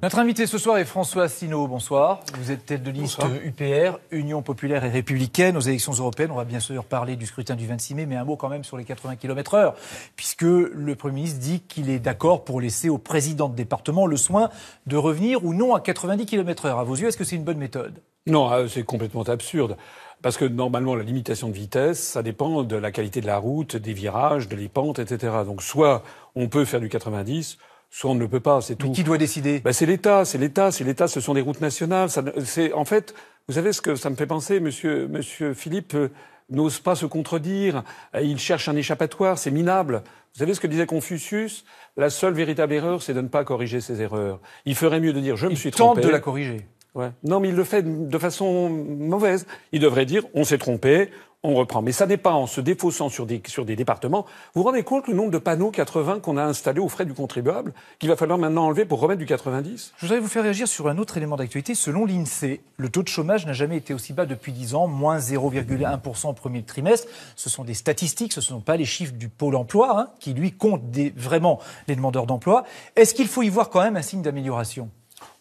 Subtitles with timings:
[0.00, 1.66] Notre invité ce soir est François Asselineau.
[1.66, 2.20] Bonsoir.
[2.38, 6.30] Vous êtes tête de liste UPR, Union populaire et républicaine, aux élections européennes.
[6.30, 8.62] On va bien sûr parler du scrutin du 26 mai, mais un mot quand même
[8.62, 9.74] sur les 80 km/h,
[10.14, 14.16] puisque le Premier ministre dit qu'il est d'accord pour laisser au président de département le
[14.16, 14.50] soin
[14.86, 16.78] de revenir ou non à 90 km/h.
[16.78, 18.00] À vos yeux, est-ce que c'est une bonne méthode?
[18.28, 19.76] Non, euh, c'est complètement absurde.
[20.22, 23.74] Parce que normalement, la limitation de vitesse, ça dépend de la qualité de la route,
[23.74, 25.38] des virages, de les pentes, etc.
[25.44, 26.04] Donc soit
[26.36, 27.58] on peut faire du 90,
[27.90, 28.88] soit on ne le peut pas, c'est tout.
[28.88, 29.60] Mais qui doit décider?
[29.60, 32.08] Ben, C'est l'État, c'est l'État, c'est l'État, ce sont des routes nationales.
[32.44, 33.14] C'est En fait,
[33.48, 36.08] vous savez ce que ça me fait penser, monsieur, monsieur Philippe euh,
[36.50, 37.82] n'ose pas se contredire,
[38.14, 40.02] euh, il cherche un échappatoire, c'est minable.
[40.34, 41.64] Vous savez ce que disait Confucius?
[41.96, 44.40] La seule véritable erreur, c'est de ne pas corriger ses erreurs.
[44.66, 46.00] Il ferait mieux de dire je me suis trompé.
[46.00, 46.66] Il tente de la corriger.
[46.94, 47.10] Ouais.
[47.22, 49.46] Non, mais il le fait de façon mauvaise.
[49.72, 51.10] Il devrait dire on s'est trompé,
[51.44, 51.82] on reprend.
[51.82, 54.26] Mais ça n'est pas en se défaussant sur des, sur départements.
[54.54, 57.14] Vous vous rendez compte le nombre de panneaux 80 qu'on a installés aux frais du
[57.14, 60.66] contribuable, qu'il va falloir maintenant enlever pour remettre du 90 Je voudrais vous faire réagir
[60.66, 61.74] sur un autre élément d'actualité.
[61.74, 65.18] Selon l'INSEE, le taux de chômage n'a jamais été aussi bas depuis 10 ans, moins
[65.18, 67.06] 0,1% au premier trimestre.
[67.36, 70.34] Ce sont des statistiques, ce ne sont pas les chiffres du pôle emploi, hein, qui
[70.34, 70.82] lui compte
[71.16, 72.64] vraiment les demandeurs d'emploi.
[72.96, 74.90] Est-ce qu'il faut y voir quand même un signe d'amélioration?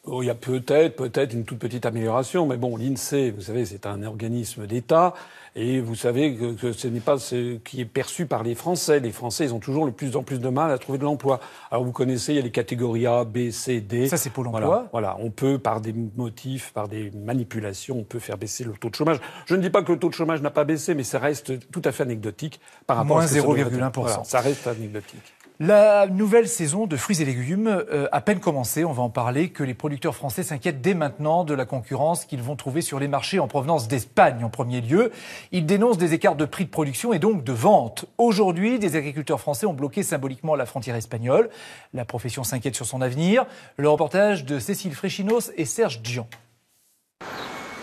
[0.09, 3.65] Oh, il y a peut-être, peut-être une toute petite amélioration, mais bon, l'INSEE, vous savez,
[3.65, 5.13] c'est un organisme d'État,
[5.53, 9.01] et vous savez que, ce n'est pas ce qui est perçu par les Français.
[9.01, 11.41] Les Français, ils ont toujours le plus en plus de mal à trouver de l'emploi.
[11.71, 14.07] Alors vous connaissez, il y a les catégories A, B, C, D.
[14.07, 14.87] Ça, c'est pour l'emploi.
[14.91, 18.73] Voilà, voilà, on peut, par des motifs, par des manipulations, on peut faire baisser le
[18.73, 19.17] taux de chômage.
[19.45, 21.69] Je ne dis pas que le taux de chômage n'a pas baissé, mais ça reste
[21.71, 24.23] tout à fait anecdotique par rapport Moins à 0,1%.
[24.23, 25.33] ça reste anecdotique.
[25.59, 29.49] La nouvelle saison de fruits et légumes euh, a peine commencé, on va en parler,
[29.49, 33.07] que les producteurs français s'inquiètent dès maintenant de la concurrence qu'ils vont trouver sur les
[33.07, 35.11] marchés en provenance d'Espagne en premier lieu.
[35.51, 38.05] Ils dénoncent des écarts de prix de production et donc de vente.
[38.19, 41.49] Aujourd'hui, des agriculteurs français ont bloqué symboliquement la frontière espagnole.
[41.91, 43.47] La profession s'inquiète sur son avenir.
[43.77, 46.27] Le reportage de Cécile Fréchinos et Serge Dian.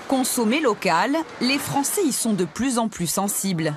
[0.07, 3.75] Consommer local, les Français y sont de plus en plus sensibles.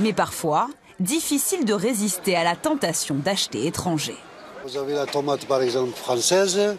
[0.00, 0.68] Mais parfois,
[1.00, 4.16] difficile de résister à la tentation d'acheter étranger.
[4.64, 6.76] Vous avez la tomate par exemple française.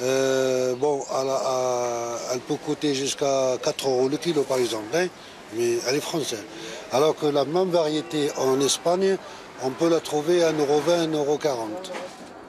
[0.00, 1.00] Euh, bon,
[2.32, 5.06] elle, peut coûter jusqu'à 4 euros le kilo par exemple, hein,
[5.56, 6.44] mais elle est française.
[6.92, 9.16] Alors que la même variété en Espagne,
[9.62, 11.48] on peut la trouver à 1,20€, 1,40€.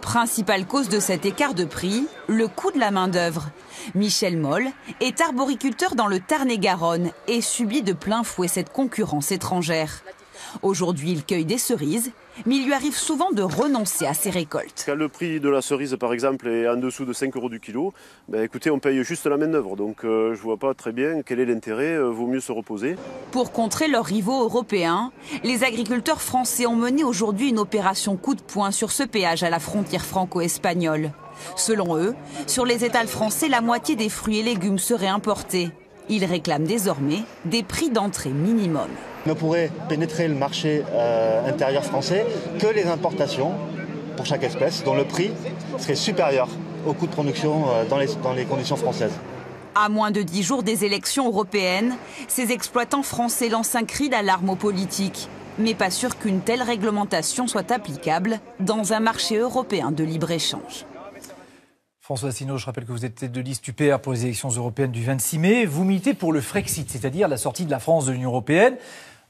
[0.02, 3.50] Principale cause de cet écart de prix, le coût de la main-d'œuvre.
[3.96, 4.68] Michel Moll
[5.02, 10.04] est arboriculteur dans le Tarn-et-Garonne et subit de plein fouet cette concurrence étrangère.
[10.62, 12.12] Aujourd'hui, il cueille des cerises,
[12.46, 14.84] mais il lui arrive souvent de renoncer à ses récoltes.
[14.86, 17.60] Quand le prix de la cerise, par exemple, est en dessous de 5 euros du
[17.60, 17.94] kilo,
[18.28, 19.76] ben, écoutez, on paye juste la main-d'œuvre.
[19.76, 22.52] Donc euh, je ne vois pas très bien quel est l'intérêt, euh, vaut mieux se
[22.52, 22.96] reposer.
[23.32, 25.12] Pour contrer leurs rivaux européens,
[25.44, 29.50] les agriculteurs français ont mené aujourd'hui une opération coup de poing sur ce péage à
[29.50, 31.12] la frontière franco-espagnole.
[31.56, 32.16] Selon eux,
[32.48, 35.70] sur les étals français, la moitié des fruits et légumes seraient importés.
[36.08, 38.90] Ils réclament désormais des prix d'entrée minimum
[39.26, 42.26] ne pourrait pénétrer le marché euh, intérieur français
[42.60, 43.54] que les importations
[44.16, 45.32] pour chaque espèce, dont le prix
[45.78, 46.48] serait supérieur
[46.86, 49.14] au coût de production euh, dans, les, dans les conditions françaises.
[49.76, 51.96] À moins de dix jours des élections européennes,
[52.28, 55.28] ces exploitants français lancent un cri d'alarme aux politiques.
[55.58, 60.86] Mais pas sûr qu'une telle réglementation soit applicable dans un marché européen de libre-échange.
[62.02, 65.04] François Asselineau, je rappelle que vous êtes de liste UPR pour les élections européennes du
[65.04, 65.66] 26 mai.
[65.66, 68.76] Vous militez pour le Frexit, c'est-à-dire la sortie de la France de l'Union européenne.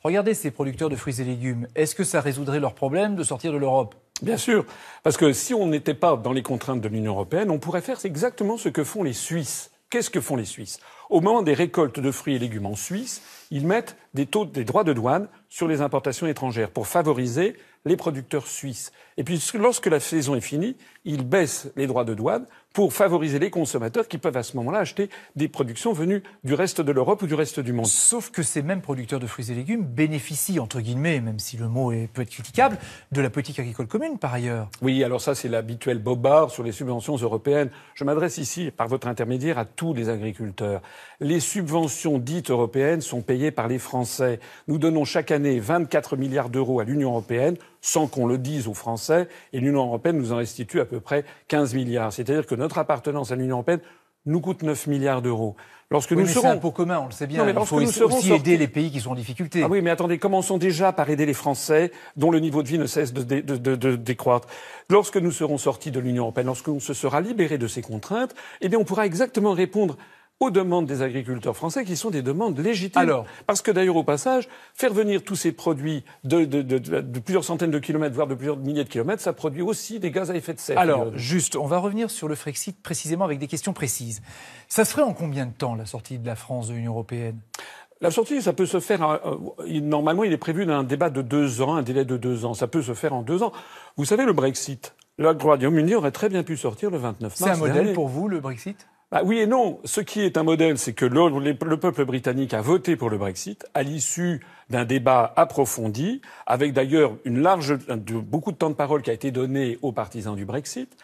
[0.05, 1.67] Regardez ces producteurs de fruits et légumes.
[1.73, 3.95] Est-ce que ça résoudrait leur problème de sortir de l'Europe?
[4.21, 4.63] Bien sûr,
[5.01, 7.97] parce que si on n'était pas dans les contraintes de l'Union européenne, on pourrait faire
[8.05, 9.71] exactement ce que font les Suisses.
[9.89, 10.79] Qu'est-ce que font les Suisses?
[11.09, 14.63] Au moment des récoltes de fruits et légumes en Suisse, ils mettent des taux, des
[14.63, 18.91] droits de douane sur les importations étrangères pour favoriser les producteurs suisses.
[19.17, 23.39] Et puis, lorsque la saison est finie, ils baissent les droits de douane pour favoriser
[23.39, 27.21] les consommateurs qui peuvent à ce moment-là acheter des productions venues du reste de l'Europe
[27.21, 27.85] ou du reste du monde.
[27.85, 31.69] Sauf que ces mêmes producteurs de fruits et légumes bénéficient, entre guillemets, même si le
[31.69, 32.77] mot est, peut être critiquable,
[33.13, 34.67] de la politique agricole commune par ailleurs.
[34.81, 37.69] Oui, alors ça c'est l'habituel bobard sur les subventions européennes.
[37.93, 40.81] Je m'adresse ici, par votre intermédiaire, à tous les agriculteurs.
[41.21, 44.41] Les subventions dites européennes sont payées par les Français.
[44.67, 47.55] Nous donnons chaque année 24 milliards d'euros à l'Union européenne
[47.85, 51.23] sans qu'on le dise aux Français, et l'Union européenne nous en restitue à peu près
[51.49, 52.11] 15 milliards.
[52.11, 53.79] C'est-à-dire que notre appartenance à l'Union européenne
[54.25, 55.55] nous coûte 9 milliards d'euros.
[55.91, 56.49] Lorsque nous serons...
[56.49, 57.45] un pot commun, on le sait bien.
[57.45, 59.61] mais Il faut aussi aider les pays qui sont en difficulté.
[59.61, 62.79] Ah oui, mais attendez, commençons déjà par aider les Français, dont le niveau de vie
[62.79, 64.47] ne cesse de, de décroître.
[64.89, 68.33] Lorsque nous serons sortis de l'Union européenne, lorsque l'on se sera libéré de ces contraintes,
[68.61, 69.95] eh bien, on pourra exactement répondre
[70.41, 73.01] aux demandes des agriculteurs français qui sont des demandes légitimes.
[73.01, 77.19] Alors Parce que d'ailleurs, au passage, faire venir tous ces produits de, de, de, de,
[77.19, 80.31] plusieurs centaines de kilomètres, voire de plusieurs milliers de kilomètres, ça produit aussi des gaz
[80.31, 80.77] à effet de serre.
[80.77, 84.21] Alors, juste, on va revenir sur le Frexit précisément avec des questions précises.
[84.67, 87.39] Ça se ferait en combien de temps, la sortie de la France de l'Union européenne?
[88.01, 89.03] La sortie, ça peut se faire.
[89.03, 89.37] Euh,
[89.81, 92.53] normalement, il est prévu d'un débat de deux ans, un délai de deux ans.
[92.53, 93.53] Ça peut se faire en deux ans.
[93.95, 97.35] Vous savez, le Brexit, le Royaume-Uni aurait très bien pu sortir le 29 mars.
[97.39, 98.85] C'est un modèle pour vous, le Brexit?
[99.15, 99.79] Bah oui et non.
[99.85, 103.17] Ce qui est un modèle, c'est que le, le, peuple britannique a voté pour le
[103.17, 109.01] Brexit à l'issue d'un débat approfondi, avec d'ailleurs une large, beaucoup de temps de parole
[109.01, 110.97] qui a été donné aux partisans du Brexit.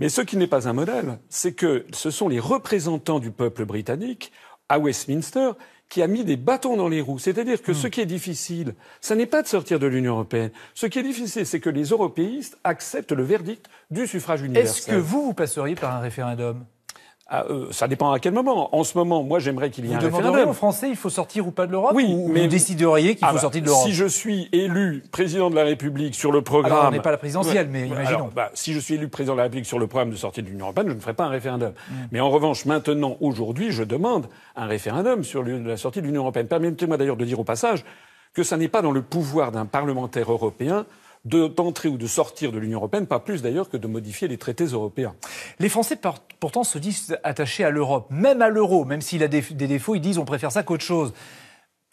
[0.00, 3.64] Mais ce qui n'est pas un modèle, c'est que ce sont les représentants du peuple
[3.66, 4.32] britannique
[4.68, 5.52] à Westminster
[5.88, 7.20] qui a mis des bâtons dans les roues.
[7.20, 7.76] C'est-à-dire que hmm.
[7.76, 10.50] ce qui est difficile, ce n'est pas de sortir de l'Union européenne.
[10.74, 14.68] Ce qui est difficile, c'est que les européistes acceptent le verdict du suffrage universel.
[14.68, 16.64] Est-ce que vous, vous passeriez par un référendum?
[17.26, 18.74] Ah, euh, ça dépend à quel moment.
[18.76, 20.48] En ce moment, moi, j'aimerais qu'il y ait un référendum.
[20.48, 23.30] aux Français, il faut sortir ou pas de l'Europe Oui, mais vous décideriez qu'il faut
[23.30, 23.86] ah bah, sortir de l'Europe.
[23.86, 27.10] Si je suis élu président de la République sur le programme, alors on n'est pas
[27.10, 28.30] la présidentielle, mais imaginons.
[28.34, 30.48] bah, si je suis élu président de la République sur le programme de sortie de
[30.48, 31.70] l'Union européenne, je ne ferai pas un référendum.
[31.70, 31.94] Mm.
[32.12, 36.46] Mais en revanche, maintenant, aujourd'hui, je demande un référendum sur la sortie de l'Union européenne.
[36.46, 37.84] Permettez-moi d'ailleurs de dire au passage
[38.34, 40.84] que ça n'est pas dans le pouvoir d'un parlementaire européen
[41.24, 44.66] d'entrer ou de sortir de l'Union européenne, pas plus d'ailleurs que de modifier les traités
[44.66, 45.14] européens.
[45.58, 45.98] Les Français
[46.38, 50.00] pourtant se disent attachés à l'Europe, même à l'euro, même s'il a des, défauts, ils
[50.00, 51.14] disent on préfère ça qu'autre chose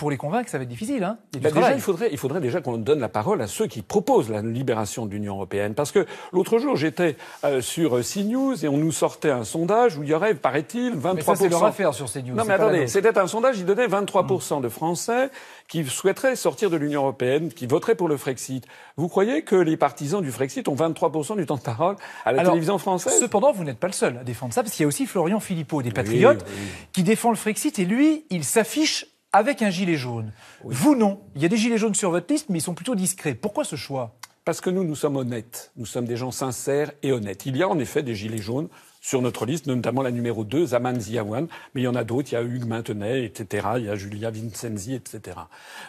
[0.02, 1.04] pour les convaincre, ça va être difficile.
[1.04, 3.84] Hein bah, déjà, il faudrait, il faudrait déjà qu'on donne la parole à ceux qui
[3.84, 5.76] proposent la libération de l'Union européenne.
[5.76, 10.00] Parce que l'autre jour, j'étais euh, sur euh, CNews et on nous sortait un sondage
[10.00, 11.14] où il y aurait, paraît-il, 23%.
[11.14, 12.34] Mais ça, c'est leur affaire sur CNews.
[12.34, 15.30] Non, mais attendez, c'était un sondage, il donnait 23% de Français
[15.68, 18.66] qui souhaiteraient sortir de l'Union européenne, qui voteraient pour le Frexit.
[18.98, 21.96] Vous croyez que les partisans du Frexit ont 23% du temps de parole
[22.26, 23.20] à la télévision française?
[23.20, 25.40] Cependant, vous n'êtes pas le seul à défendre ça, parce qu'il y a aussi Florian
[25.40, 26.44] Philippot, des Patriotes,
[26.92, 30.32] qui défend le Frexit, et lui, il s'affiche avec un gilet jaune.
[30.64, 31.22] Vous, non.
[31.36, 33.36] Il y a des gilets jaunes sur votre liste, mais ils sont plutôt discrets.
[33.36, 34.16] Pourquoi ce choix?
[34.44, 35.72] Parce que nous, nous sommes honnêtes.
[35.78, 37.46] Nous sommes des gens sincères et honnêtes.
[37.46, 38.70] Il y a en effet des gilets jaunes
[39.00, 42.32] sur notre liste, notamment la numéro 2, Zaman Ziawan, mais il y en a d'autres,
[42.32, 45.38] il y a Hugues Maintenay, etc., il y a Julia Vincenzi, etc.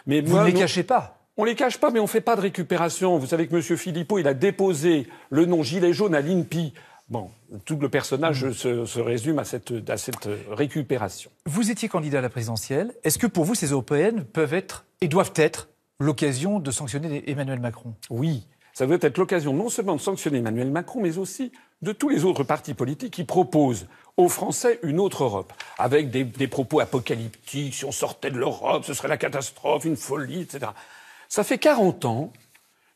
[0.07, 2.41] Mais Vous ne les cachez pas on les cache pas, mais on fait pas de
[2.41, 3.17] récupération.
[3.17, 3.77] Vous savez que M.
[3.77, 6.73] Philippot, il a déposé le nom gilet jaune à l'INPI
[7.09, 7.29] Bon,
[7.65, 8.53] tout le personnage mm.
[8.53, 11.31] se, résume à cette, récupération.
[11.45, 12.93] Vous étiez candidat à la présidentielle.
[13.03, 15.69] Est-ce que pour vous, ces européennes peuvent être et doivent être
[15.99, 17.93] l'occasion de sanctionner Emmanuel Macron?
[18.09, 18.47] Oui.
[18.73, 21.51] Ça doit être l'occasion non seulement de sanctionner Emmanuel Macron, mais aussi
[21.83, 26.23] de tous les autres partis politiques qui proposent aux Français une autre Europe, avec des,
[26.23, 30.71] des propos apocalyptiques, si on sortait de l'Europe, ce serait la catastrophe, une folie, etc.
[31.29, 32.31] Ça fait 40 ans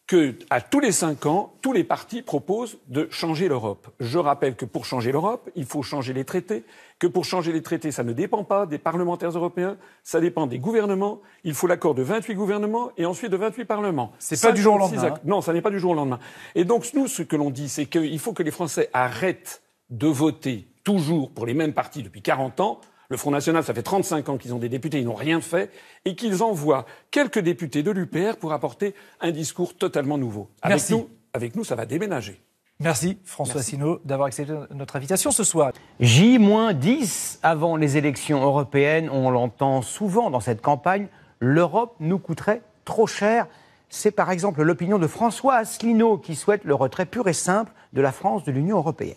[0.07, 3.89] que, à tous les cinq ans, tous les partis proposent de changer l'Europe.
[3.99, 6.63] Je rappelle que pour changer l'Europe, il faut changer les traités,
[6.97, 10.59] que pour changer les traités, ça ne dépend pas des parlementaires européens, ça dépend des
[10.59, 11.19] gouvernements.
[11.43, 14.13] Il faut l'accord de 28 gouvernements et ensuite de 28 parlements.
[14.17, 15.03] C'est pas du jour au lendemain.
[15.03, 15.19] Hein.
[15.25, 16.19] Non, ça n'est pas du jour au lendemain.
[16.55, 20.07] Et donc, nous, ce que l'on dit, c'est qu'il faut que les Français arrêtent de
[20.07, 24.29] voter toujours pour les mêmes partis depuis 40 ans le Front National, ça fait 35
[24.29, 25.71] ans qu'ils ont des députés, ils n'ont rien fait,
[26.05, 30.49] et qu'ils envoient quelques députés de l'UPR pour apporter un discours totalement nouveau.
[30.61, 32.41] Avec nous, avec nous, ça va déménager.
[32.79, 35.71] Merci François Sinaud d'avoir accepté notre invitation ce soir.
[35.99, 41.07] J-10 avant les élections européennes, on l'entend souvent dans cette campagne,
[41.39, 43.47] l'Europe nous coûterait trop cher.
[43.89, 48.01] C'est par exemple l'opinion de François Asselineau qui souhaite le retrait pur et simple de
[48.01, 49.15] la France de l'Union européenne.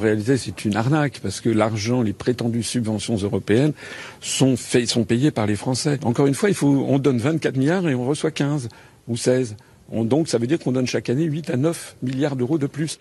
[0.00, 3.74] En réalité, c'est une arnaque parce que l'argent, les prétendues subventions européennes
[4.22, 5.98] sont, sont payées par les Français.
[6.04, 8.70] Encore une fois, il faut, on donne 24 milliards et on reçoit 15
[9.08, 9.56] ou 16.
[9.92, 12.98] donc, ça veut dire qu'on donne chaque année 8 à 9 milliards d'euros de plus.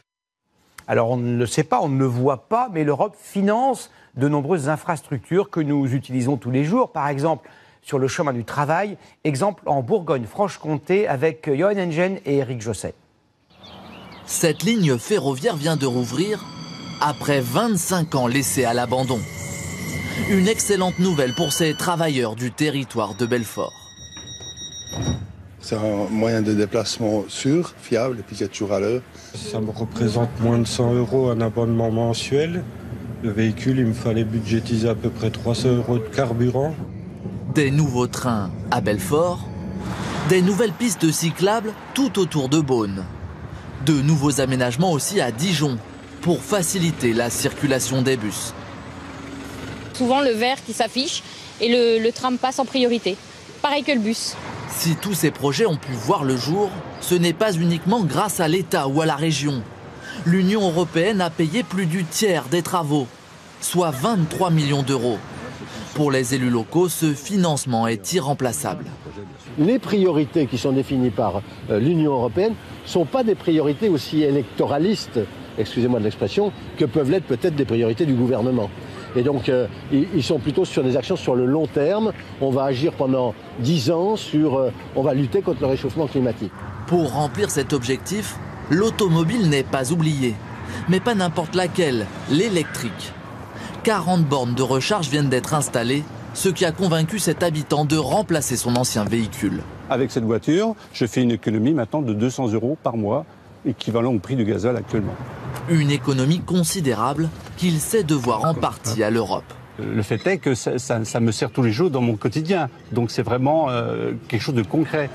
[0.89, 4.27] Alors, on ne le sait pas, on ne le voit pas, mais l'Europe finance de
[4.27, 6.91] nombreuses infrastructures que nous utilisons tous les jours.
[6.91, 7.49] Par exemple,
[7.81, 8.97] sur le chemin du travail.
[9.23, 12.93] Exemple en Bourgogne-Franche-Comté avec Johan Engen et Eric Josset.
[14.25, 16.58] Cette ligne ferroviaire vient de rouvrir
[17.01, 19.19] après 25 ans laissés à l'abandon.
[20.29, 23.73] Une excellente nouvelle pour ces travailleurs du territoire de Belfort.
[25.61, 29.01] C'est un moyen de déplacement sûr, fiable et puis c'est toujours à l'heure.
[29.35, 32.63] Ça me représente moins de 100 euros un abonnement mensuel.
[33.21, 36.73] Le véhicule, il me fallait budgétiser à peu près 300 euros de carburant.
[37.53, 39.45] Des nouveaux trains à Belfort,
[40.29, 43.03] des nouvelles pistes cyclables tout autour de Beaune.
[43.85, 45.77] De nouveaux aménagements aussi à Dijon,
[46.21, 48.53] pour faciliter la circulation des bus.
[49.93, 51.23] Souvent le vert qui s'affiche
[51.61, 53.17] et le, tram passe en priorité.
[53.61, 54.35] Pareil que le bus.
[54.69, 56.69] Si tous ces projets ont pu voir le jour,
[57.01, 59.61] ce n'est pas uniquement grâce à l'État ou à la région.
[60.25, 63.07] L'Union européenne a payé plus du tiers des travaux.
[63.61, 65.17] soit 23 millions d'euros.
[65.95, 68.85] Pour les élus locaux, ce financement est irremplaçable.
[69.57, 74.23] Les priorités qui sont définies par euh, l'Union européenne ne sont pas des priorités aussi
[74.23, 75.19] électoralistes,
[75.59, 78.69] excusez-moi de l'expression, que peuvent l'être peut-être des priorités du gouvernement.
[79.15, 82.11] Et donc, euh, ils sont plutôt sur des actions sur le long terme.
[82.41, 84.57] On va agir pendant 10 ans sur.
[84.57, 86.51] Euh, on va lutter contre le réchauffement climatique.
[86.87, 88.37] Pour remplir cet objectif,
[88.69, 90.35] l'automobile n'est pas oubliée.
[90.87, 93.13] Mais pas n'importe laquelle, l'électrique.
[93.83, 98.55] 40 bornes de recharge viennent d'être installées, ce qui a convaincu cet habitant de remplacer
[98.55, 99.61] son ancien véhicule.
[99.89, 103.25] Avec cette voiture, je fais une économie maintenant de 200 euros par mois,
[103.65, 105.15] équivalent au prix du gazole actuellement.
[105.69, 109.43] Une économie considérable qu'il sait devoir en partie à l'Europe.
[109.77, 112.69] Le fait est que ça, ça- ça me sert tous les jours dans mon quotidien.
[112.91, 115.09] Donc c'est vraiment euh, quelque chose de concret.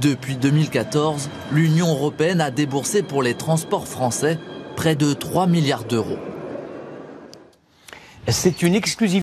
[0.00, 4.38] Depuis 2014, l'Union européenne a déboursé pour les transports français
[4.74, 6.16] près de 3 milliards d'euros.
[8.28, 9.18] C'est une exclusivité.